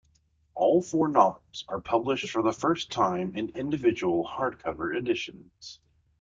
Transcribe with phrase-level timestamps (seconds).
[0.55, 5.79] All four novels are published for the first time in individual hardcover editions.